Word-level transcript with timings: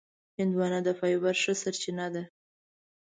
هندوانه 0.37 0.79
د 0.83 0.89
فایبر 0.99 1.35
ښه 1.43 1.53
سرچینه 1.61 2.07
ده. 2.13 2.23